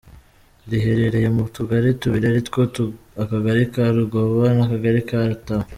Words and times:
Riherereye 0.69 1.27
mu 1.35 1.43
tugari 1.55 1.89
tubiri 2.01 2.25
aritwo 2.31 2.59
akagari 3.23 3.63
ka 3.73 3.83
Rugoba 3.95 4.43
n’akagari 4.57 5.01
ka 5.09 5.19
Taba. 5.45 5.65